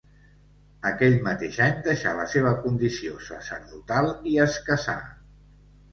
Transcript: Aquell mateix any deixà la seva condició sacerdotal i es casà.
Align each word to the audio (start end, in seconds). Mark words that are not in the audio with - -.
Aquell 0.91 1.17
mateix 1.27 1.59
any 1.65 1.83
deixà 1.89 2.15
la 2.21 2.25
seva 2.33 2.55
condició 2.63 3.21
sacerdotal 3.27 4.13
i 4.33 4.37
es 4.47 4.57
casà. 4.71 5.01